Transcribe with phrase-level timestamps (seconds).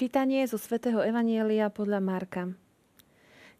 [0.00, 2.48] Čítanie zo svätého Evanielia podľa Marka.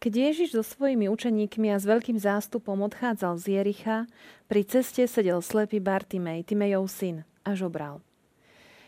[0.00, 4.08] Keď Ježiš so svojimi učeníkmi a s veľkým zástupom odchádzal z Jericha,
[4.48, 8.00] pri ceste sedel slepý Bartimej, Timejov syn, a žobral.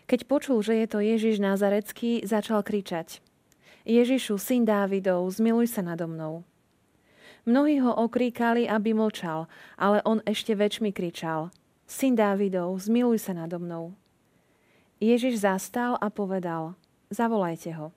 [0.09, 3.21] Keď počul, že je to Ježiš Nazarecký, začal kričať.
[3.85, 6.49] Ježišu, syn Dávidov, zmiluj sa nado mnou.
[7.45, 9.45] Mnohí ho okríkali, aby mlčal,
[9.77, 11.53] ale on ešte väčšmi kričal.
[11.85, 13.93] Syn Dávidov, zmiluj sa nado mnou.
[15.05, 16.73] Ježiš zastal a povedal–
[17.13, 17.93] zavolajte ho.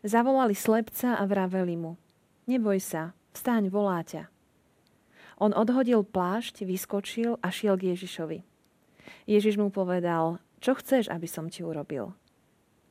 [0.00, 2.00] Zavolali slepca a vraveli mu,
[2.48, 4.32] neboj sa, vstaň, volá ťa.
[5.36, 8.40] On odhodil plášť, vyskočil a šiel k Ježišovi.
[9.28, 12.16] Ježiš mu povedal, čo chceš, aby som ti urobil?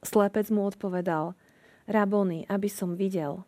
[0.06, 1.34] Slepec mu odpovedal,
[1.90, 3.46] Rabony, aby som videl.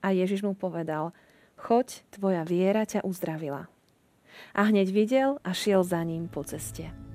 [0.00, 1.12] A Ježiš mu povedal,
[1.56, 3.68] choď, tvoja viera ťa uzdravila.
[4.52, 7.13] A hneď videl a šiel za ním po ceste.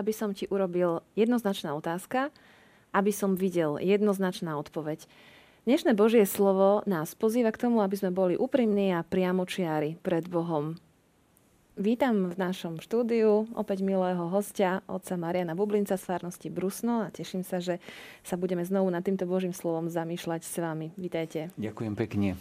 [0.00, 2.32] Aby som ti urobil jednoznačná otázka,
[2.96, 5.04] aby som videl jednoznačná odpoveď.
[5.68, 10.80] Dnešné Božie slovo nás pozýva k tomu, aby sme boli úprimní a priamočiari pred Bohom.
[11.76, 17.44] Vítam v našom štúdiu opäť milého hostia, otca Mariana Bublinca z Farnosti Brusno a teším
[17.44, 17.76] sa, že
[18.24, 20.92] sa budeme znovu nad týmto Božím slovom zamýšľať s vami.
[20.96, 21.52] Vítajte.
[21.60, 22.40] Ďakujem pekne.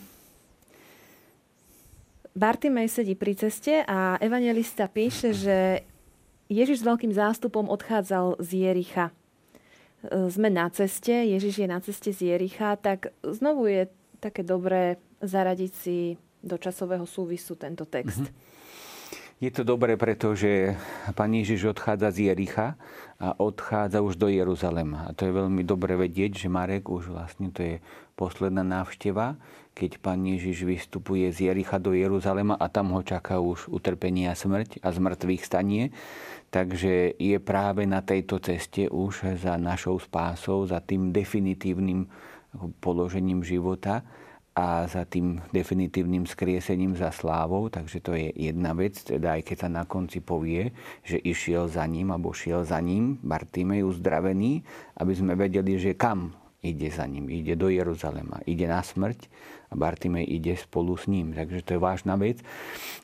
[2.39, 5.83] Bartimej sedí pri ceste a evangelista píše, že
[6.49, 9.05] Ježiš s veľkým zástupom odchádzal z Jericha.
[9.09, 9.13] E,
[10.33, 13.85] sme na ceste, Ježiš je na ceste z Jericha, tak znovu je
[14.17, 18.25] také dobré zaradiť si do časového súvisu tento text.
[18.25, 18.57] Mm-hmm.
[19.39, 20.75] Je to dobré, pretože
[21.15, 22.75] pán Ježiš odchádza z Jericha
[23.23, 25.07] a odchádza už do Jeruzalema.
[25.07, 27.75] A to je veľmi dobre vedieť, že Marek už vlastne to je
[28.19, 29.39] posledná návšteva,
[29.79, 34.35] keď pán Ježiš vystupuje z Jericha do Jeruzalema a tam ho čaká už utrpenie a
[34.35, 35.95] smrť a zmrtvých stanie.
[36.51, 42.11] Takže je práve na tejto ceste už za našou spásou, za tým definitívnym
[42.83, 44.03] položením života
[44.51, 47.71] a za tým definitívnym skriesením za slávou.
[47.71, 50.75] Takže to je jedna vec, teda aj keď sa na konci povie,
[51.07, 54.59] že išiel za ním, alebo šiel za ním, Bartimej uzdravený,
[54.99, 57.31] aby sme vedeli, že kam ide za ním.
[57.31, 59.31] Ide do Jeruzalema, ide na smrť
[59.71, 61.31] a Bartimej ide spolu s ním.
[61.31, 62.43] Takže to je vážna vec.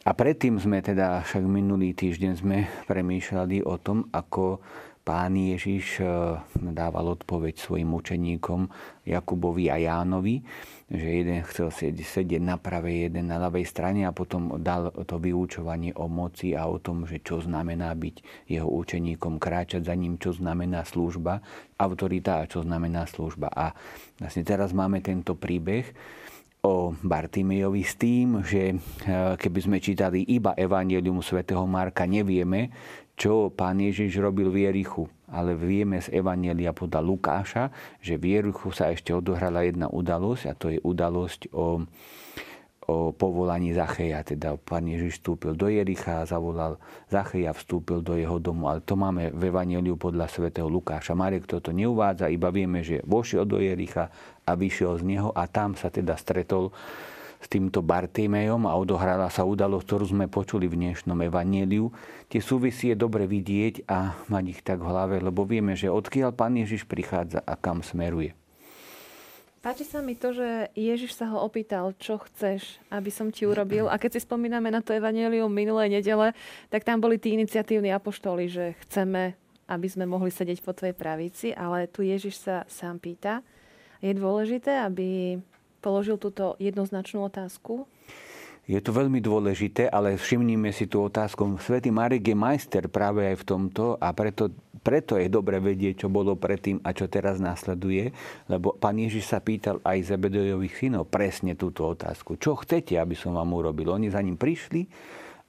[0.03, 4.59] A predtým sme teda, však minulý týždeň sme premýšľali o tom, ako
[5.05, 6.09] pán Ježiš eh,
[6.57, 8.67] dával odpoveď svojim učeníkom
[9.05, 10.41] Jakubovi a Jánovi,
[10.89, 11.69] že jeden chcel
[12.01, 16.65] sedieť na pravej, jeden na ľavej strane a potom dal to vyučovanie o moci a
[16.65, 21.45] o tom, že čo znamená byť jeho učeníkom, kráčať za ním, čo znamená služba,
[21.77, 23.53] autorita a čo znamená služba.
[23.53, 23.77] A
[24.17, 25.85] vlastne teraz máme tento príbeh,
[26.65, 28.75] o Bartimejovi s tým, že e,
[29.37, 32.73] keby sme čítali iba Evangelium svätého Marka, nevieme,
[33.15, 35.07] čo pán Ježiš robil v Jerichu.
[35.25, 37.63] Ale vieme z Evangelia podľa Lukáša,
[37.99, 41.83] že v Jerichu sa ešte odohrala jedna udalosť a to je udalosť o
[42.85, 44.21] o povolaní Zacheja.
[44.21, 46.77] Teda pán Ježiš vstúpil do Jericha a zavolal
[47.09, 48.69] Zacheja, vstúpil do jeho domu.
[48.69, 51.17] Ale to máme v Evangeliu podľa svätého Lukáša.
[51.17, 54.13] Marek toto neuvádza, iba vieme, že vošiel do Jericha
[54.45, 56.69] a vyšiel z neho a tam sa teda stretol
[57.45, 61.93] s týmto Bartimejom a odohrala sa udalosť, ktorú sme počuli v dnešnom Evangeliu.
[62.25, 66.33] Tie súvisí je dobre vidieť a mať ich tak v hlave, lebo vieme, že odkiaľ
[66.33, 68.33] Pán Ježiš prichádza a kam smeruje.
[69.61, 73.93] Páči sa mi to, že Ježiš sa ho opýtal, čo chceš, aby som ti urobil.
[73.93, 76.33] A keď si spomíname na to evanelium minulé nedele,
[76.73, 79.37] tak tam boli tí iniciatívni apoštoli, že chceme,
[79.69, 83.45] aby sme mohli sedieť po tvojej pravici, ale tu Ježiš sa sám pýta.
[84.01, 85.37] Je dôležité, aby
[85.85, 87.85] položil túto jednoznačnú otázku?
[88.65, 91.61] Je to veľmi dôležité, ale všimnime si tú otázku.
[91.61, 94.49] Svetý Marek je majster práve aj v tomto a preto,
[94.81, 98.09] preto je dobre vedieť, čo bolo predtým a čo teraz následuje,
[98.49, 102.41] lebo pán Ježiš sa pýtal aj Zebedejových synov presne túto otázku.
[102.41, 103.93] Čo chcete, aby som vám urobil?
[103.93, 104.89] Oni za ním prišli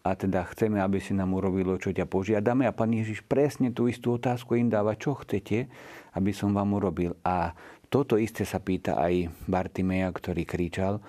[0.05, 2.69] a teda chceme, aby si nám urobilo, čo ťa požiadame.
[2.69, 5.73] A pán Ježiš presne tú istú otázku im dáva, čo chcete,
[6.15, 7.19] aby som vám urobil.
[7.27, 7.57] A
[7.89, 11.01] toto isté sa pýta aj Bartimeja, ktorý kričal,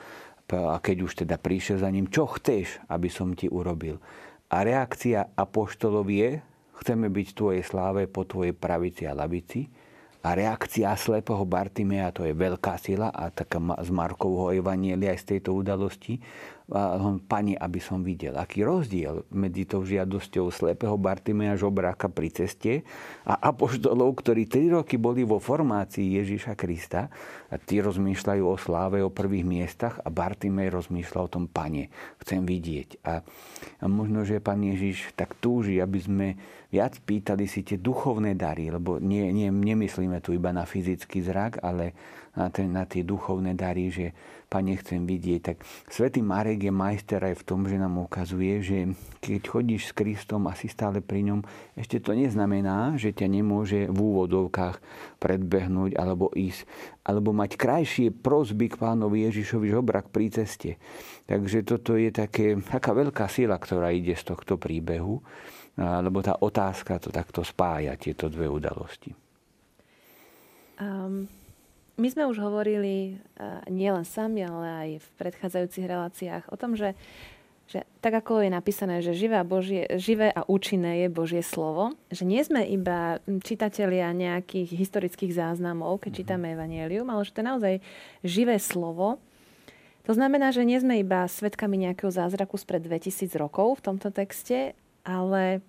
[0.47, 3.99] a keď už teda prišiel za ním, čo chceš, aby som ti urobil.
[4.47, 6.39] A reakcia apoštolov je,
[6.79, 9.67] chceme byť v tvojej sláve po tvojej pravici a lavici.
[10.23, 15.25] A reakcia slepého Bartimea, to je veľká sila a taká z Markovho evanielia aj z
[15.35, 16.19] tejto udalosti,
[17.31, 22.83] Pani, aby som videl, aký rozdiel medzi tou žiadosťou slepého Bartimea žobráka pri ceste
[23.23, 27.07] a apoštolov, ktorí tri roky boli vo formácii Ježíša Krista
[27.47, 31.87] a tí rozmýšľajú o sláve, o prvých miestach a Bartimej rozmýšľa o tom Pane,
[32.19, 32.99] chcem vidieť.
[33.07, 33.23] A
[33.87, 36.27] možno, že Pán Ježiš tak túži, aby sme
[36.67, 41.63] viac pýtali si tie duchovné dary, lebo nie, nie, nemyslíme tu iba na fyzický zrak,
[41.63, 41.95] ale
[42.37, 44.13] na, ten, na tie duchovné dary, že
[44.47, 45.39] Pane, chcem vidieť.
[45.43, 45.57] Tak
[45.91, 50.47] Svetý Marek je majster aj v tom, že nám ukazuje, že keď chodíš s Kristom
[50.47, 51.43] a si stále pri ňom,
[51.75, 54.79] ešte to neznamená, že ťa nemôže v úvodovkách
[55.19, 56.63] predbehnúť alebo ísť,
[57.03, 60.79] alebo mať krajšie prosby k pánovi Ježišovi žobrak pri ceste.
[61.27, 65.19] Takže toto je také, taká veľká sila, ktorá ide z tohto príbehu,
[65.75, 69.11] lebo tá otázka to takto spája, tieto dve udalosti.
[70.79, 71.27] Um,
[71.97, 76.93] my sme už hovorili uh, nielen sami, ale aj v predchádzajúcich reláciách o tom, že,
[77.65, 81.97] že tak ako je napísané, že živé a, Božie, živé a účinné je Božie slovo,
[82.13, 86.19] že nie sme iba čitatelia nejakých historických záznamov, keď mm-hmm.
[86.21, 87.73] čítame Evangelium, ale že to je naozaj
[88.21, 89.17] živé slovo.
[90.05, 94.77] To znamená, že nie sme iba svetkami nejakého zázraku spred 2000 rokov v tomto texte,
[95.01, 95.59] ale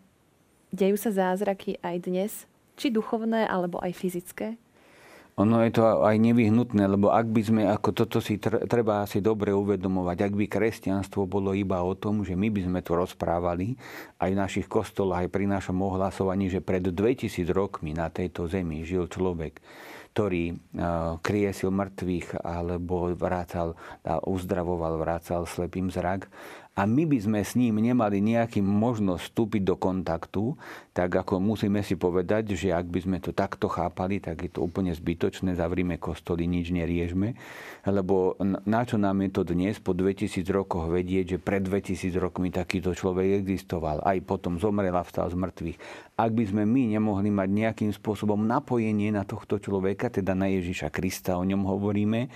[0.76, 2.32] dejú sa zázraky aj dnes,
[2.78, 4.54] či duchovné, alebo aj fyzické?
[5.38, 9.55] Ono je to aj nevyhnutné, lebo ak by sme, ako toto si treba asi dobre
[9.55, 13.79] uvedomovať, ak by kresťanstvo bolo iba o tom, že my by sme tu rozprávali
[14.19, 18.82] aj v našich kostoloch, aj pri našom ohlasovaní, že pred 2000 rokmi na tejto zemi
[18.82, 19.62] žil človek,
[20.11, 20.58] ktorý
[21.23, 26.26] kriesil mŕtvych alebo vrácal, uzdravoval, vrácal slepým zrak
[26.78, 30.54] a my by sme s ním nemali nejaký možnosť vstúpiť do kontaktu,
[30.94, 34.62] tak ako musíme si povedať, že ak by sme to takto chápali, tak je to
[34.62, 37.34] úplne zbytočné, zavrime kostoly, nič neriežme,
[37.82, 42.54] lebo na čo nám je to dnes po 2000 rokoch vedieť, že pred 2000 rokmi
[42.54, 45.78] takýto človek existoval, aj potom zomrel a vstal z mŕtvych.
[46.14, 50.94] Ak by sme my nemohli mať nejakým spôsobom napojenie na tohto človeka, teda na Ježiša
[50.94, 52.31] Krista, o ňom hovoríme,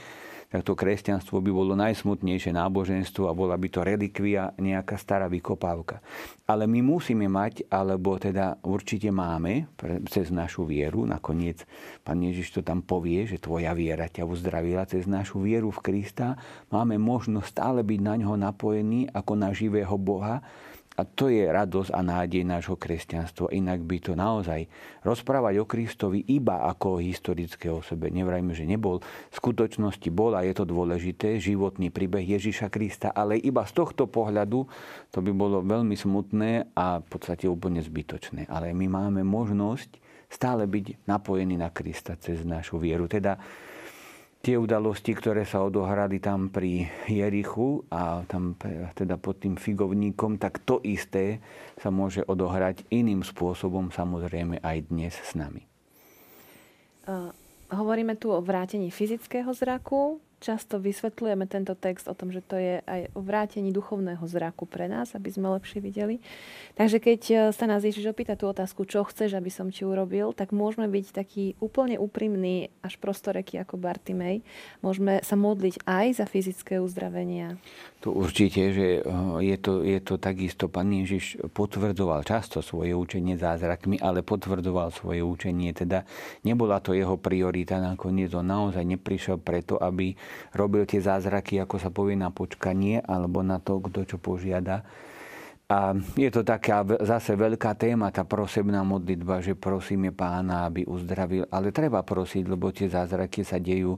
[0.53, 6.05] tak to kresťanstvo by bolo najsmutnejšie náboženstvo a bola by to relikvia, nejaká stará vykopávka.
[6.45, 9.73] Ale my musíme mať, alebo teda určite máme,
[10.13, 11.65] cez našu vieru, nakoniec
[12.05, 16.37] pán Ježiš to tam povie, že tvoja viera ťa uzdravila cez našu vieru v Krista,
[16.69, 20.45] máme možnosť stále byť na ňo napojený ako na živého Boha,
[20.93, 23.49] a to je radosť a nádej nášho kresťanstva.
[23.57, 24.69] Inak by to naozaj
[25.01, 28.13] rozprávať o Kristovi iba ako o historické osobe.
[28.13, 29.01] Nevrajme, že nebol.
[29.33, 34.05] V skutočnosti bol a je to dôležité, životný príbeh Ježiša Krista, ale iba z tohto
[34.05, 34.69] pohľadu
[35.09, 38.53] to by bolo veľmi smutné a v podstate úplne zbytočné.
[38.53, 39.97] Ale my máme možnosť
[40.29, 43.09] stále byť napojení na Krista cez našu vieru.
[43.09, 43.41] Teda
[44.43, 48.59] tie udalosti, ktoré sa odohrali tam pri Jerichu a tam
[48.99, 51.39] teda pod tým figovníkom, tak to isté
[51.79, 55.63] sa môže odohrať iným spôsobom samozrejme aj dnes s nami.
[57.07, 57.31] Uh,
[57.71, 62.83] hovoríme tu o vrátení fyzického zraku, často vysvetľujeme tento text o tom, že to je
[62.83, 66.19] aj o vrátení duchovného zraku pre nás, aby sme lepšie videli.
[66.75, 70.35] Takže keď e, sa nás Ježiš opýta tú otázku, čo chceš, aby som ti urobil,
[70.35, 74.43] tak môžeme byť taký úplne úprimný, až prostoreký ako Bartimej.
[74.83, 77.55] Môžeme sa modliť aj za fyzické uzdravenia.
[78.03, 79.01] To určite, že e,
[79.47, 85.23] je to, je to takisto, pán Ježiš potvrdzoval často svoje učenie zázrakmi, ale potvrdzoval svoje
[85.23, 86.03] učenie, teda
[86.43, 90.19] nebola to jeho priorita, nakoniec on naozaj neprišiel preto, aby
[90.57, 94.85] robil tie zázraky, ako sa povie, na počkanie alebo na to, kto čo požiada.
[95.73, 101.49] A je to taká zase veľká téma, tá prosebná modlitba, že prosíme pána, aby uzdravil.
[101.49, 103.97] Ale treba prosiť, lebo tie zázraky sa dejú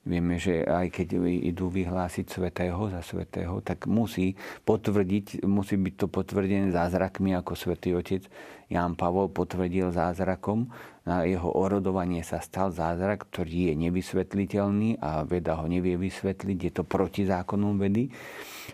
[0.00, 1.20] Vieme, že aj keď
[1.52, 4.32] idú vyhlásiť svetého za svetého, tak musí
[4.64, 8.24] potvrdiť, musí byť to potvrdené zázrakmi, ako svätý Otec
[8.72, 10.72] Ján Pavol potvrdil zázrakom.
[11.10, 16.58] Na jeho orodovanie sa stal zázrak, ktorý je nevysvetliteľný a veda ho nevie vysvetliť.
[16.70, 18.14] Je to proti zákonom vedy.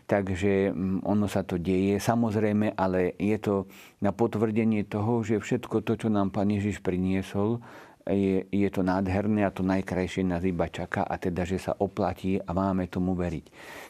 [0.05, 1.97] Takže mm, ono sa to deje.
[1.97, 3.55] Samozrejme, ale je to
[4.05, 7.65] na potvrdenie toho, že všetko to, čo nám Pán Ježiš priniesol,
[8.07, 12.39] je, je to nádherné a to najkrajšie nás iba čaká a teda, že sa oplatí
[12.39, 13.47] a máme tomu veriť.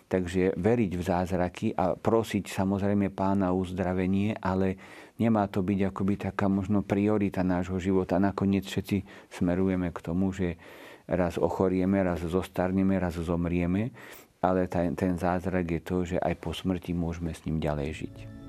[0.09, 4.81] Takže veriť v zázraky a prosiť samozrejme pána uzdravenie, ale
[5.21, 8.17] nemá to byť akoby taká možno priorita nášho života.
[8.17, 10.57] Nakoniec všetci smerujeme k tomu, že
[11.05, 13.93] raz ochorieme, raz zostarneme, raz zomrieme,
[14.41, 18.46] ale ten, ten zázrak je to, že aj po smrti môžeme s ním ďalej žiť.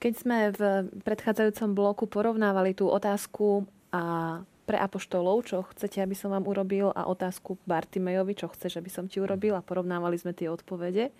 [0.00, 6.32] Keď sme v predchádzajúcom bloku porovnávali tú otázku a pre apoštolov, čo chcete, aby som
[6.32, 10.48] vám urobil a otázku Bartimejovi, čo chceš, aby som ti urobil a porovnávali sme tie
[10.48, 11.12] odpovede.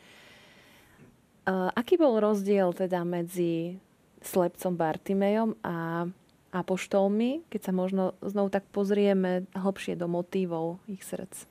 [1.50, 3.76] Aký bol rozdiel teda medzi
[4.22, 6.06] slepcom Bartimejom a
[6.54, 11.44] apoštolmi, keď sa možno znovu tak pozrieme hlbšie do motívov ich srdc?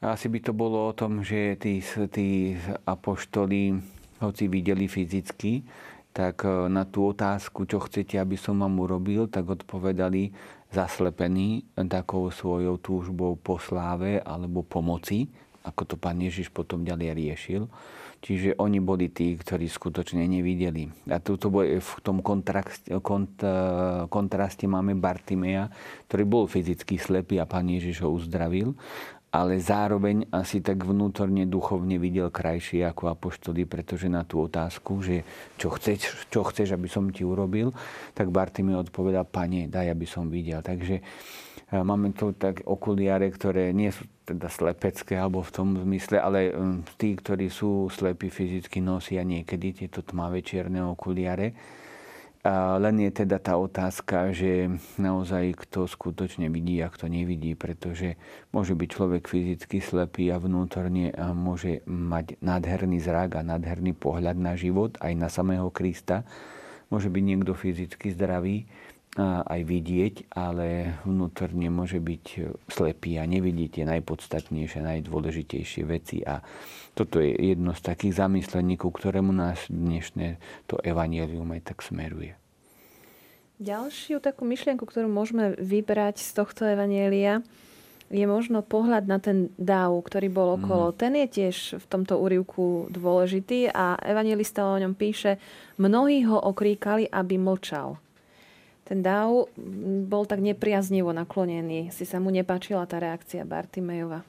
[0.00, 2.54] Asi by to bolo o tom, že tí, tí
[2.86, 3.76] apoštoli,
[4.22, 5.64] hoci videli fyzicky,
[6.14, 10.30] tak e, na tú otázku, čo chcete, aby som vám urobil, tak odpovedali
[10.70, 15.26] zaslepení takou svojou túžbou po sláve alebo pomoci,
[15.66, 17.62] ako to pán Ježiš potom ďalej riešil.
[18.24, 20.88] Čiže oni boli tí, ktorí skutočne nevideli.
[21.12, 21.36] A tu
[21.76, 23.58] v tom kontraste, kont, e,
[24.08, 25.68] kontraste máme Bartimeja,
[26.08, 28.72] ktorý bol fyzicky slepý a pán Ježiš ho uzdravil
[29.34, 35.26] ale zároveň asi tak vnútorne duchovne videl krajšie ako apoštoli, pretože na tú otázku, že
[35.58, 37.74] čo chceš, čo chceš, aby som ti urobil,
[38.14, 40.62] tak Barty mi odpovedal, pane, daj, aby som videl.
[40.62, 46.22] Takže e, máme tu tak okuliare, ktoré nie sú teda slepecké alebo v tom zmysle,
[46.22, 46.54] ale
[46.94, 51.52] tí, ktorí sú slepí fyzicky, nosia niekedy tieto tmavé čierne okuliare
[52.76, 54.68] len je teda tá otázka, že
[55.00, 58.20] naozaj kto skutočne vidí a kto nevidí, pretože
[58.52, 64.60] môže byť človek fyzicky slepý a vnútorne môže mať nádherný zrak a nádherný pohľad na
[64.60, 66.28] život, aj na samého Krista.
[66.92, 68.68] Môže byť niekto fyzicky zdravý,
[69.22, 72.24] aj vidieť, ale vnútorne môže byť
[72.66, 76.26] slepý a nevidí tie najpodstatnejšie, najdôležitejšie veci.
[76.26, 76.42] A
[76.98, 82.34] toto je jedno z takých zamyslení, ku ktorému nás dnešné to evanelium aj tak smeruje.
[83.62, 87.46] Ďalšiu takú myšlienku, ktorú môžeme vybrať z tohto evanielia,
[88.10, 90.92] je možno pohľad na ten dáv, ktorý bol okolo.
[90.92, 90.96] Mm.
[90.98, 95.40] Ten je tiež v tomto úrivku dôležitý a evangelista o ňom píše,
[95.80, 98.03] mnohí ho okríkali, aby mlčal.
[98.84, 99.48] Ten dáv
[100.04, 101.88] bol tak nepriaznivo naklonený.
[101.88, 104.20] Si sa mu nepáčila tá reakcia Bartimejova.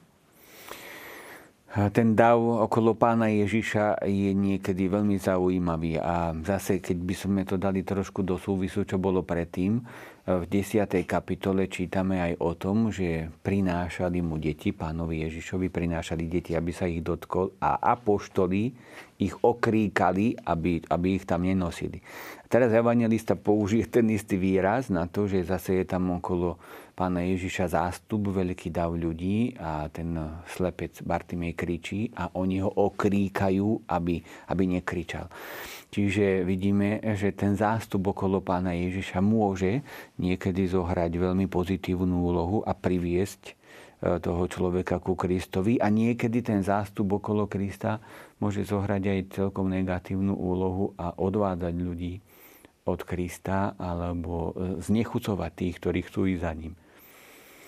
[1.91, 7.59] Ten dav okolo pána Ježiša je niekedy veľmi zaujímavý a zase, keď by sme to
[7.59, 9.83] dali trošku do súvisu, čo bolo predtým,
[10.25, 10.87] v 10.
[11.05, 16.89] kapitole čítame aj o tom, že prinášali mu deti, pánovi Ježišovi prinášali deti, aby sa
[16.89, 18.71] ich dotkol a apoštoli
[19.19, 21.99] ich okríkali, aby, aby ich tam nenosili.
[22.45, 26.61] Teraz evangelista použije ten istý výraz na to, že zase je tam okolo
[26.95, 30.15] pána Ježiša zástup, veľký dav ľudí a ten
[30.53, 35.27] slepec Bartimej kričí a oni ho okríkajú, aby, aby nekričal.
[35.89, 39.81] Čiže vidíme, že ten zástup okolo pána Ježiša môže
[40.21, 43.53] niekedy zohrať veľmi pozitívnu úlohu a priviesť e,
[44.21, 47.99] toho človeka ku Kristovi a niekedy ten zástup okolo Krista
[48.39, 52.34] môže zohrať aj celkom negatívnu úlohu a odvádzať ľudí
[52.85, 56.73] od Krista alebo e, znechucovať tých, ktorí chcú ísť za ním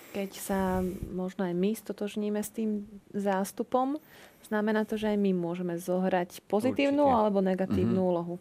[0.08, 0.82] keď sa
[1.14, 4.00] možno aj my stotožníme s tým zástupom,
[4.48, 7.18] znamená to, že aj my môžeme zohrať pozitívnu Určite.
[7.22, 8.10] alebo negatívnu mm-hmm.
[8.10, 8.34] úlohu.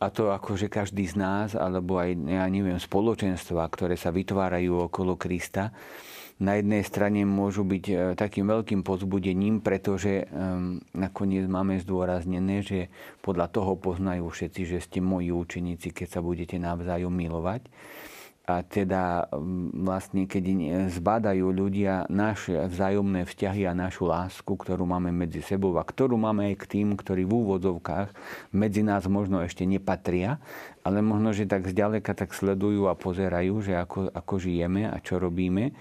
[0.00, 5.20] A to akože každý z nás, alebo aj, ja neviem, spoločenstva, ktoré sa vytvárajú okolo
[5.20, 5.76] Krista,
[6.42, 12.90] na jednej strane môžu byť e, takým veľkým pozbudením, pretože um, nakoniec máme zdôraznené, že
[13.22, 17.70] podľa toho poznajú všetci, že ste moji učeníci, keď sa budete navzájom milovať.
[18.44, 19.24] A teda
[19.72, 20.44] vlastne keď
[20.92, 26.52] zbadajú ľudia naše vzájomné vzťahy a našu lásku, ktorú máme medzi sebou a ktorú máme
[26.52, 28.12] aj k tým, ktorí v úvodzovkách
[28.52, 30.44] medzi nás možno ešte nepatria,
[30.84, 35.16] ale možno, že tak zďaleka tak sledujú a pozerajú, že ako, ako žijeme a čo
[35.16, 35.72] robíme,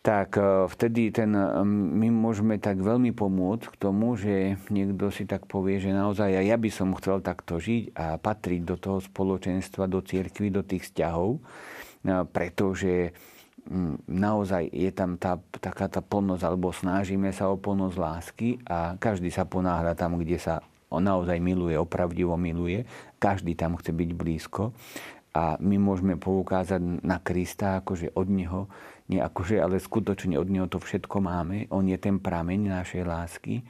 [0.00, 1.32] tak e, vtedy ten,
[1.68, 6.56] my môžeme tak veľmi pomôcť k tomu, že niekto si tak povie, že naozaj ja
[6.56, 11.40] by som chcel takto žiť a patriť do toho spoločenstva, do cirkvy, do tých vzťahov
[12.32, 13.12] pretože
[13.68, 18.96] mm, naozaj je tam tá, taká tá plnosť, alebo snažíme sa o plnosť lásky a
[18.96, 22.82] každý sa ponáhľa tam, kde sa on naozaj miluje, opravdivo miluje.
[23.22, 24.74] Každý tam chce byť blízko.
[25.30, 28.66] A my môžeme poukázať na Krista, akože od Neho,
[29.10, 31.66] nie akože, ale skutočne od Neho to všetko máme.
[31.74, 33.66] On je ten prameň našej lásky,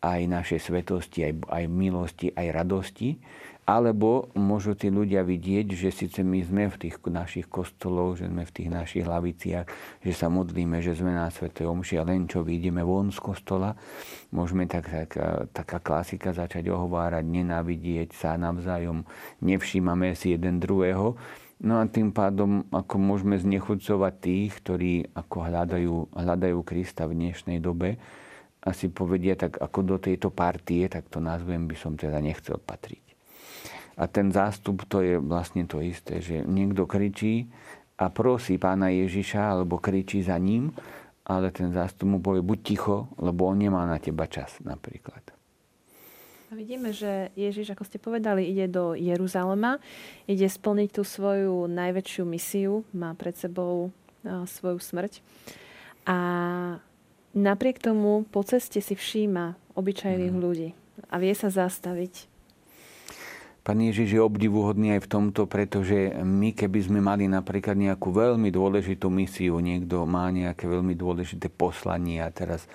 [0.00, 3.20] aj našej svetosti, aj, aj milosti, aj radosti.
[3.68, 8.42] Alebo môžu tí ľudia vidieť, že síce my sme v tých našich kostoloch, že sme
[8.42, 9.66] v tých našich hlaviciach,
[10.02, 13.78] že sa modlíme, že sme na Svetej Omši a len čo vidíme von z kostola,
[14.34, 15.14] môžeme tak, tak,
[15.54, 19.06] taká klasika začať ohovárať, nenávidieť sa navzájom,
[19.44, 21.14] nevšímame si jeden druhého.
[21.60, 27.60] No a tým pádom ako môžeme znechucovať tých, ktorí ako hľadajú, hľadajú Krista v dnešnej
[27.60, 28.00] dobe,
[28.64, 33.04] asi povedia tak ako do tejto partie, tak to nazvem, by som teda nechcel patriť.
[34.00, 37.52] A ten zástup to je vlastne to isté, že niekto kričí
[38.00, 40.72] a prosí pána Ježiša alebo kričí za ním,
[41.28, 45.29] ale ten zástup mu povie buď ticho, lebo on nemá na teba čas napríklad.
[46.50, 49.78] A vidíme, že Ježiš, ako ste povedali, ide do Jeruzalema,
[50.26, 53.94] ide splniť tú svoju najväčšiu misiu, má pred sebou
[54.26, 55.22] svoju smrť.
[56.10, 56.18] A
[57.38, 60.42] napriek tomu po ceste si všíma obyčajných mm.
[60.42, 60.74] ľudí
[61.06, 62.26] a vie sa zastaviť.
[63.62, 68.50] Pán Ježiš je obdivuhodný aj v tomto, pretože my, keby sme mali napríklad nejakú veľmi
[68.50, 72.66] dôležitú misiu, niekto má nejaké veľmi dôležité poslanie a teraz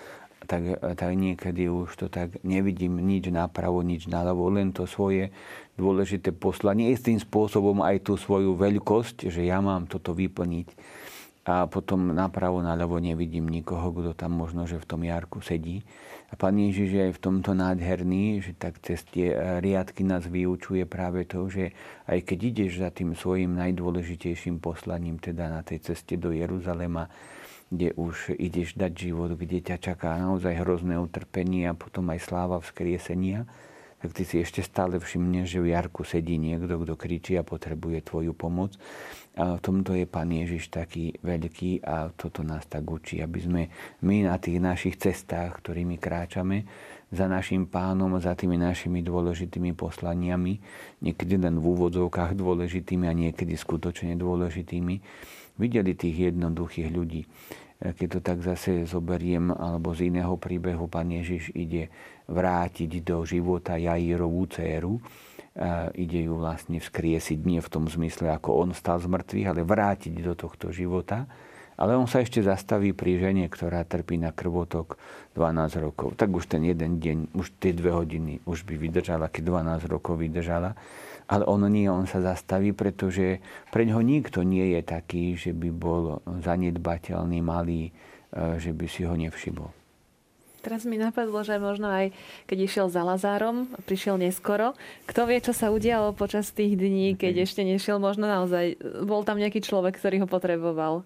[0.45, 5.33] tak, tak niekedy už to tak nevidím nič napravo, nič naľavo, len to svoje
[5.75, 6.93] dôležité poslanie.
[6.93, 10.67] Istým spôsobom aj tú svoju veľkosť, že ja mám toto vyplniť
[11.45, 15.85] a potom napravo, naľavo nevidím nikoho, kto tam možno, že v tom jarku sedí.
[16.33, 20.25] A Pán Ježiš je aj v tomto nádherný, že tak cez tie eh, riadky nás
[20.25, 21.69] vyučuje práve to, že
[22.09, 27.05] aj keď ideš za tým svojim najdôležitejším poslaním, teda na tej ceste do Jeruzalema,
[27.75, 32.57] kde už ideš dať život, kde ťa čaká naozaj hrozné utrpenie a potom aj sláva
[32.63, 33.43] vzkriesenia,
[33.99, 38.05] tak ty si ešte stále všimneš, že v Jarku sedí niekto, kto kričí a potrebuje
[38.05, 38.77] tvoju pomoc.
[39.35, 43.61] A v tomto je Pán Ježiš taký veľký a toto nás tak učí, aby sme
[44.05, 46.69] my na tých našich cestách, ktorými kráčame,
[47.09, 50.59] za našim pánom, za tými našimi dôležitými poslaniami,
[51.01, 54.95] niekedy len v úvodzovkách dôležitými a niekedy skutočne dôležitými,
[55.55, 57.23] videli tých jednoduchých ľudí.
[57.75, 61.91] Keď to tak zase zoberiem, alebo z iného príbehu, pán Ježiš ide
[62.31, 65.03] vrátiť do života Jairovú dceru.
[65.95, 70.23] Ide ju vlastne vzkriesiť nie v tom zmysle, ako on stal z mŕtvych, ale vrátiť
[70.23, 71.27] do tohto života.
[71.75, 74.95] Ale on sa ešte zastaví pri žene, ktorá trpí na krvotok
[75.35, 76.15] 12 rokov.
[76.15, 79.51] Tak už ten jeden deň, už tie dve hodiny už by vydržala, keď
[79.83, 80.79] 12 rokov vydržala.
[81.25, 83.41] Ale on nie, on sa zastaví, pretože
[83.73, 89.03] pre ňoho nikto nie je taký, že by bol zanedbateľný, malý, e, že by si
[89.03, 89.85] ho nevšimol.
[90.65, 92.09] Teraz mi napadlo, že možno aj
[92.49, 94.73] keď išiel za Lazárom, prišiel neskoro.
[95.05, 97.45] Kto vie, čo sa udialo počas tých dní, keď okay.
[97.45, 101.05] ešte nešiel, možno naozaj bol tam nejaký človek, ktorý ho potreboval.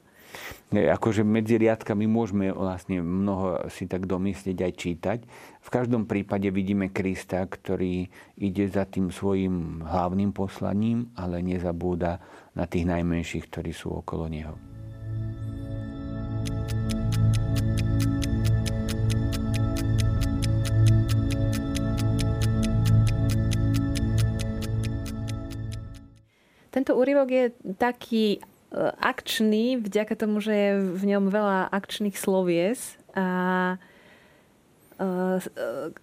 [0.69, 5.19] Akože medzi riadkami môžeme vlastne mnoho si tak domyslieť aj čítať.
[5.65, 8.05] V každom prípade vidíme Krista, ktorý
[8.37, 12.21] ide za tým svojim hlavným poslaním, ale nezabúda
[12.53, 14.69] na tých najmenších, ktorí sú okolo neho.
[26.69, 28.39] Tento úryvok je taký e,
[28.77, 33.27] akčný, vďaka tomu, že je v ňom veľa akčných slovies a
[33.75, 33.77] e,
[35.01, 35.47] e,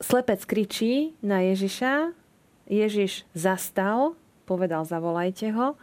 [0.02, 2.10] slepec kričí na Ježiša,
[2.66, 4.18] Ježiš zastal,
[4.50, 5.78] povedal zavolajte ho.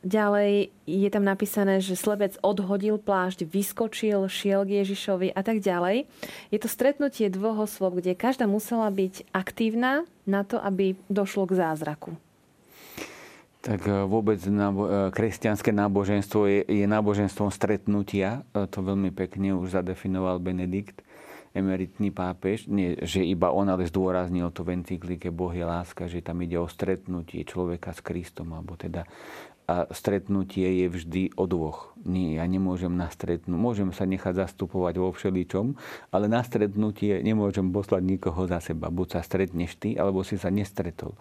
[0.00, 6.08] Ďalej je tam napísané, že slepec odhodil plášť, vyskočil, šiel k Ježišovi a tak ďalej.
[6.48, 11.60] Je to stretnutie dvoch osôb, kde každá musela byť aktívna na to, aby došlo k
[11.60, 12.16] zázraku.
[13.60, 18.40] Tak e, vôbec nábo- e, kresťanské náboženstvo je, je náboženstvom stretnutia.
[18.56, 21.04] E, to veľmi pekne už zadefinoval Benedikt,
[21.52, 22.64] emeritný pápež.
[22.72, 26.56] Nie, že iba on, ale zdôraznil to v encyklike Boh je láska, že tam ide
[26.56, 29.04] o stretnutie človeka s Kristom, alebo teda
[29.70, 31.94] a stretnutie je vždy o dvoch.
[32.02, 33.54] Nie, ja nemôžem na stretnú.
[33.54, 35.78] Môžem sa nechať zastupovať vo všeličom,
[36.10, 38.90] ale na stretnutie nemôžem poslať nikoho za seba.
[38.90, 41.14] Buď sa stretneš ty, alebo si sa nestretol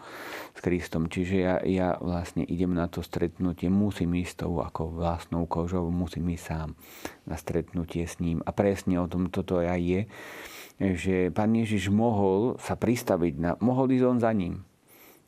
[0.57, 1.13] s Kristom.
[1.13, 6.33] Čiže ja, ja vlastne idem na to stretnutie, musím ísť tou ako vlastnou kožou, musím
[6.33, 6.69] ísť sám
[7.29, 8.41] na stretnutie s ním.
[8.49, 10.01] A presne o tom toto aj je,
[10.97, 14.65] že pán Ježiš mohol sa pristaviť, na, mohol ísť on za ním.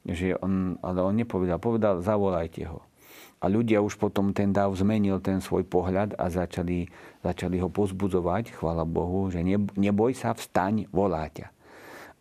[0.10, 2.82] Že on, ale on nepovedal, povedal, zavolajte ho
[3.42, 6.86] a ľudia už potom ten dáv zmenil ten svoj pohľad a začali,
[7.26, 9.42] začali ho pozbudzovať, chvála Bohu, že
[9.74, 11.50] neboj sa, vstaň, volá ťa.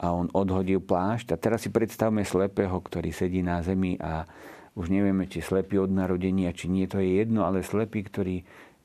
[0.01, 1.37] A on odhodil plášť.
[1.37, 4.25] A teraz si predstavme slepého, ktorý sedí na zemi a
[4.73, 8.41] už nevieme, či slepý od narodenia, či nie, to je jedno, ale slepý, ktorý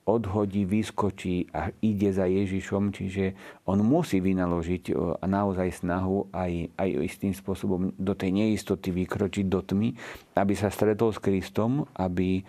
[0.05, 3.33] odhodí, vyskočí a ide za Ježišom, čiže
[3.65, 4.93] on musí vynaložiť
[5.25, 9.97] naozaj snahu aj, aj istým spôsobom do tej neistoty vykročiť do tmy,
[10.37, 12.45] aby sa stretol s Kristom, aby,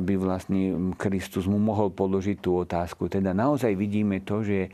[0.00, 3.12] aby vlastne Kristus mu mohol položiť tú otázku.
[3.12, 4.72] Teda naozaj vidíme to, že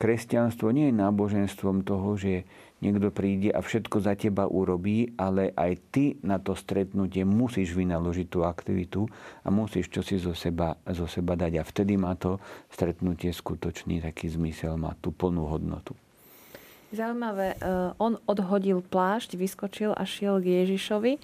[0.00, 2.48] kresťanstvo nie je náboženstvom toho, že
[2.84, 8.26] niekto príde a všetko za teba urobí, ale aj ty na to stretnutie musíš vynaložiť
[8.28, 9.08] tú aktivitu
[9.42, 11.52] a musíš čosi zo seba, zo seba dať.
[11.60, 12.36] A vtedy má to
[12.68, 15.96] stretnutie skutočný taký zmysel, má tú plnú hodnotu.
[16.94, 17.58] Zaujímavé,
[17.98, 21.18] on odhodil plášť, vyskočil a šiel k Ježišovi.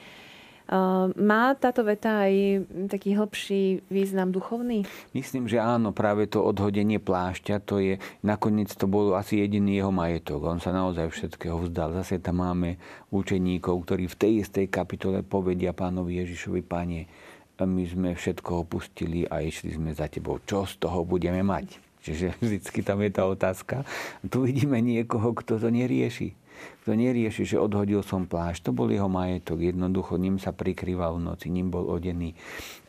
[1.19, 4.87] Má táto veta aj taký hĺbší význam duchovný?
[5.11, 9.91] Myslím, že áno, práve to odhodenie plášťa, to je, nakoniec to bol asi jediný jeho
[9.91, 10.45] majetok.
[10.47, 11.97] On sa naozaj všetkého vzdal.
[11.99, 12.79] Zase tam máme
[13.11, 17.01] učeníkov, ktorí v tej istej kapitole povedia pánovi Ježišovi, pane,
[17.63, 20.43] my sme všetko opustili a išli sme za tebou.
[20.43, 21.79] Čo z toho budeme mať?
[22.03, 23.87] Čiže vždycky tam je tá otázka.
[24.27, 26.35] Tu vidíme niekoho, kto to nerieši
[26.83, 28.67] kto nerieši, že odhodil som plášť.
[28.67, 29.63] To bol jeho majetok.
[29.63, 32.35] Jednoducho ním sa prikrýval v noci, ním bol odený.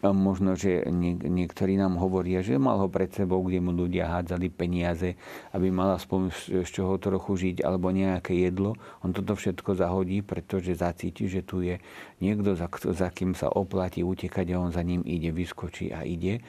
[0.01, 4.49] Možno, že nie, niektorí nám hovoria, že mal ho pred sebou, kde mu ľudia hádzali
[4.49, 5.13] peniaze,
[5.53, 6.33] aby mal aspoň
[6.65, 8.73] z čoho trochu žiť, alebo nejaké jedlo.
[9.05, 11.77] On toto všetko zahodí, pretože zacíti, že tu je
[12.17, 16.41] niekto, za, kým sa oplatí utekať a on za ním ide, vyskočí a ide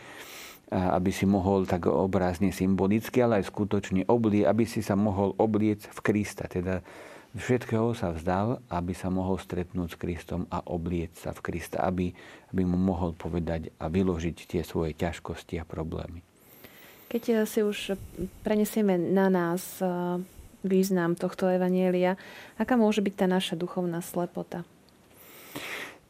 [0.75, 5.87] aby si mohol tak obrazne symbolicky, ale aj skutočne oblie, aby si sa mohol obliec
[5.87, 6.51] v Krista.
[6.51, 6.83] Teda
[7.35, 12.15] všetkého sa vzdal, aby sa mohol stretnúť s Kristom a oblieť sa v Krista, aby,
[12.55, 16.23] aby mu mohol povedať a vyložiť tie svoje ťažkosti a problémy.
[17.11, 17.95] Keď eh, si už
[18.43, 20.19] prenesieme na nás eh,
[20.67, 22.19] význam tohto evanielia,
[22.59, 24.67] aká môže byť tá naša duchovná slepota?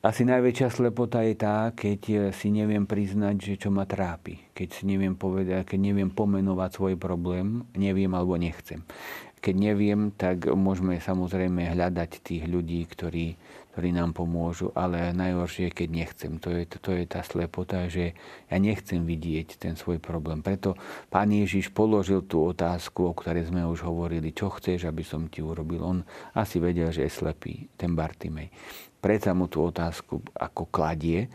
[0.05, 4.53] Asi najväčšia slepota je tá, keď eh, si neviem priznať, že čo ma trápi.
[4.57, 8.81] Keď si neviem povedať, keď neviem pomenovať svoj problém, neviem alebo nechcem.
[9.45, 13.37] Keď neviem, tak môžeme samozrejme hľadať tých ľudí, ktorí,
[13.77, 16.33] ktorí nám pomôžu, ale najhoršie keď nechcem.
[16.41, 18.17] To je, to, je tá slepota, že
[18.49, 20.41] ja nechcem vidieť ten svoj problém.
[20.41, 20.81] Preto
[21.13, 25.45] pán Ježiš položil tú otázku, o ktorej sme už hovorili, čo chceš, aby som ti
[25.45, 25.85] urobil.
[25.85, 26.01] On
[26.33, 28.49] asi vedel, že je slepý, ten Bartimej.
[28.97, 31.29] Preto mu tú otázku ako kladie.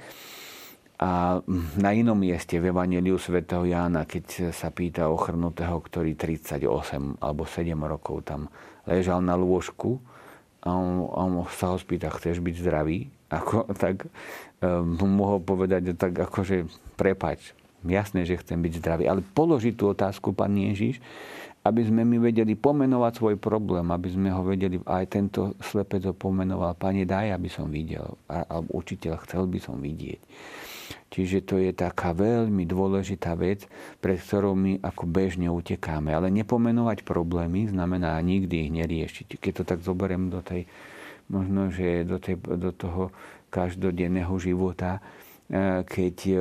[1.00, 1.40] A
[1.80, 7.72] na inom mieste v Evangeliu svätého Jána, keď sa pýta ochrnutého, ktorý 38 alebo 7
[7.80, 8.52] rokov tam
[8.84, 10.04] ležal na lôžku
[10.60, 13.08] a on, on sa ho spýta, chceš byť zdravý?
[13.32, 14.12] Ako, tak
[14.60, 16.68] um, mohol povedať tak akože
[17.00, 17.56] prepač,
[17.88, 21.00] jasné, že chcem byť zdravý, ale položiť tú otázku, pán Ježiš,
[21.64, 26.16] aby sme my vedeli pomenovať svoj problém, aby sme ho vedeli, aj tento slepec ho
[26.16, 30.20] pomenoval, Pane, daj, aby som videl, alebo učiteľ, chcel by som vidieť.
[31.20, 33.68] Čiže to je taká veľmi dôležitá vec,
[34.00, 36.16] pred ktorou my ako bežne utekáme.
[36.16, 39.36] Ale nepomenovať problémy znamená nikdy ich neriešiť.
[39.36, 40.64] Keď to tak zoberiem do tej,
[41.28, 43.12] možno, že do, tej, do toho
[43.52, 45.04] každodenného života,
[45.52, 46.40] eh, keď eh,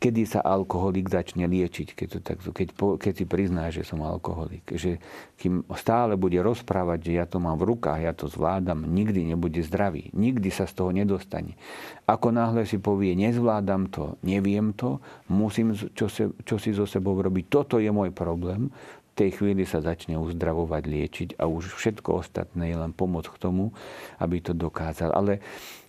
[0.00, 4.64] kedy sa alkoholik začne liečiť, keď, to tak, keď, keď si prizná, že som alkoholik.
[4.64, 4.96] Že
[5.36, 9.60] kým stále bude rozprávať, že ja to mám v rukách, ja to zvládam, nikdy nebude
[9.60, 10.08] zdravý.
[10.16, 11.60] Nikdy sa z toho nedostane.
[12.08, 17.20] Ako náhle si povie, nezvládam to, neviem to, musím čo, se, čo si so sebou
[17.20, 18.72] robiť, toto je môj problém,
[19.10, 23.36] v tej chvíli sa začne uzdravovať, liečiť a už všetko ostatné je len pomoc k
[23.36, 23.68] tomu,
[24.16, 25.12] aby to dokázal.
[25.12, 25.44] Ale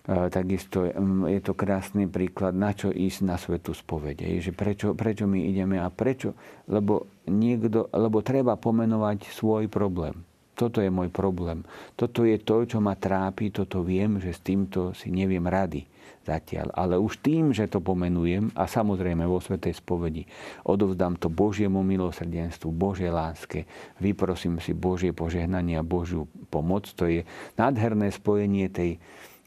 [0.06, 0.82] takisto
[1.30, 4.26] je to krásny príklad, na čo ísť na svetu spovede.
[4.42, 6.34] Že prečo, prečo my ideme a prečo?
[6.66, 10.26] Lebo, niekto, lebo treba pomenovať svoj problém.
[10.52, 11.64] Toto je môj problém.
[11.96, 15.88] Toto je to, čo ma trápi, toto viem, že s týmto si neviem rady
[16.22, 16.70] zatiaľ.
[16.76, 20.22] Ale už tým, že to pomenujem a samozrejme vo Svetej spovedi
[20.62, 23.66] odovzdám to Božiemu milosrdenstvu, Božej láske,
[23.98, 26.86] vyprosím si Božie požehnanie a Božiu pomoc.
[26.94, 27.26] To je
[27.58, 29.02] nádherné spojenie tej,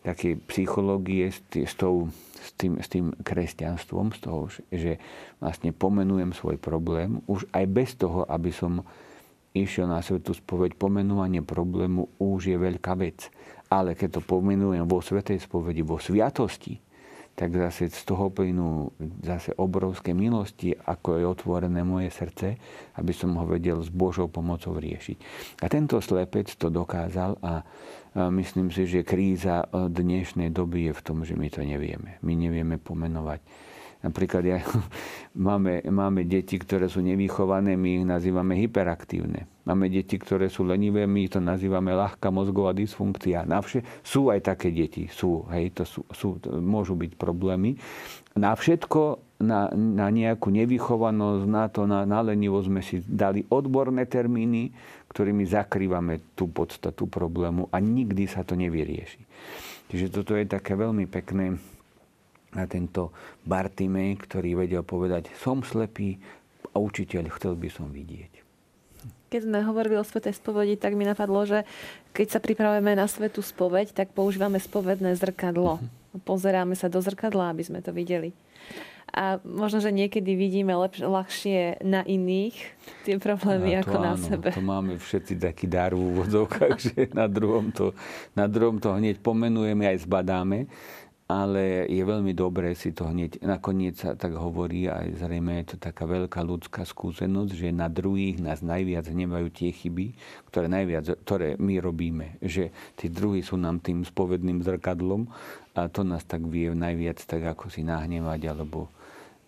[0.05, 5.01] také psychológie s, s, tou, s, tým, s tým kresťanstvom, z toho, že
[5.41, 8.85] vlastne pomenujem svoj problém, už aj bez toho, aby som
[9.57, 13.33] išiel na svetú spoveď, pomenovanie problému už je veľká vec.
[13.73, 16.84] Ale keď to pomenujem vo svetej spovedi, vo sviatosti,
[17.35, 22.55] tak zase z toho plynú zase obrovské milosti, ako je otvorené moje srdce,
[22.95, 25.17] aby som ho vedel s Božou pomocou riešiť.
[25.59, 27.59] A tento slepec to dokázal a
[28.31, 32.15] myslím si, že kríza dnešnej doby je v tom, že my to nevieme.
[32.23, 33.43] My nevieme pomenovať
[34.05, 34.61] Napríklad ja,
[35.49, 39.49] máme, máme deti, ktoré sú nevychované, my ich nazývame hyperaktívne.
[39.65, 43.49] Máme deti, ktoré sú lenivé, my ich to nazývame ľahká mozgová dysfunkcia.
[43.49, 47.73] Navše, sú aj také deti, sú, hej, to sú, sú, to môžu byť problémy.
[48.37, 54.05] Na všetko, na, na nejakú nevychovanosť, na to, na, na lenivosť sme si dali odborné
[54.05, 54.69] termíny,
[55.09, 59.23] ktorými zakrývame tú podstatu problému a nikdy sa to nevyrieši.
[59.89, 61.57] Čiže toto je také veľmi pekné
[62.55, 63.11] na tento
[63.43, 66.17] Bartimej, ktorý vedel povedať, som slepý
[66.71, 68.43] a učiteľ, chcel by som vidieť.
[69.29, 71.67] Keď sme hovorili o svetej spovedi, tak mi napadlo, že
[72.15, 75.81] keď sa pripravujeme na svetú spoveď, tak používame spovedné zrkadlo.
[75.81, 76.23] Uh-huh.
[76.23, 78.31] Pozeráme sa do zrkadla, aby sme to videli.
[79.15, 82.55] A možno, že niekedy vidíme lepš- ľahšie na iných
[83.07, 84.51] tie problémy ako áno, na sebe.
[84.51, 87.95] To máme všetci taký dar v úvodzovkách, že na druhom, to,
[88.35, 90.67] na druhom to hneď pomenujeme aj zbadáme
[91.25, 95.77] ale je veľmi dobré si to hneď, nakoniec sa tak hovorí, aj zrejme je to
[95.81, 100.13] taká veľká ľudská skúsenosť, že na druhých nás najviac hnevajú tie chyby,
[100.53, 102.37] ktoré, najviac, ktoré my robíme.
[102.45, 105.25] Že tí druhí sú nám tým spovedným zrkadlom
[105.73, 108.93] a to nás tak vie najviac tak ako si nahnevať alebo,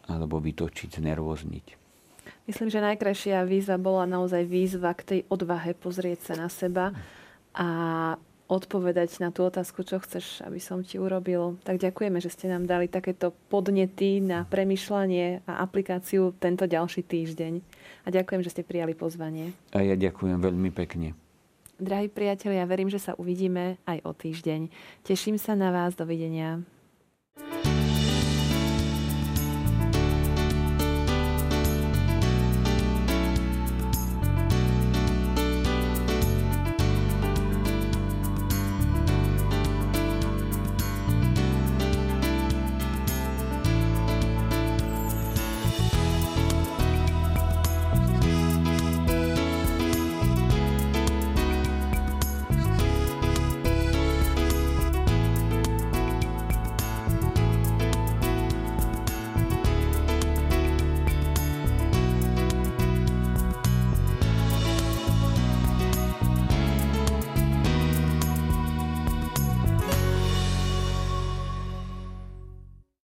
[0.09, 1.77] alebo vytočiť, znervozniť.
[2.49, 6.89] Myslím, že najkrajšia výzva bola naozaj výzva k tej odvahe pozrieť sa na seba
[7.53, 7.67] a
[8.47, 11.59] odpovedať na tú otázku, čo chceš, aby som ti urobil.
[11.67, 17.53] Tak ďakujeme, že ste nám dali takéto podnety na premyšľanie a aplikáciu tento ďalší týždeň.
[18.03, 19.51] A ďakujem, že ste prijali pozvanie.
[19.75, 21.13] A ja ďakujem veľmi pekne.
[21.77, 24.73] Drahí priatelia, verím, že sa uvidíme aj o týždeň.
[25.05, 25.93] Teším sa na vás.
[25.93, 26.76] Dovidenia.